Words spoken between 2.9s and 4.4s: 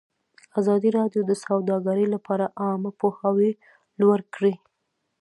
پوهاوي لوړ